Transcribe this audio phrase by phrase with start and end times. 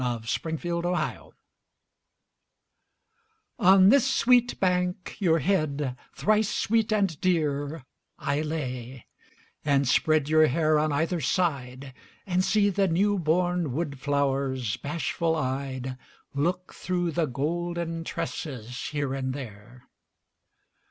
[0.03, 1.33] YOUTH'S SPRING TRIBUTE
[3.59, 7.83] On this sweet bank your head thrice sweet and dear
[8.17, 9.05] I lay,
[9.63, 11.93] and spread your hair on either side,
[12.25, 15.99] And see the newborn wood flowers bashful eyed
[16.33, 19.83] Look through the golden tresses here and there.